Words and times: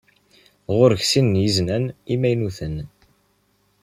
Ɣur-k 0.75 1.03
sin 1.11 1.27
n 1.37 1.41
yiznan 1.43 1.85
imaynuten. 2.13 2.75